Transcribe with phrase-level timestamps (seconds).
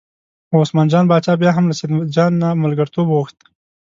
[0.47, 3.37] خو عثمان جان باچا بیا هم له سیدجان نه ملګرتوب وغوښت.